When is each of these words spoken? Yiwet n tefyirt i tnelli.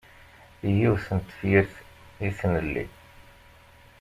Yiwet 0.77 1.05
n 1.15 1.19
tefyirt 1.27 1.73
i 2.27 2.29
tnelli. 2.37 2.85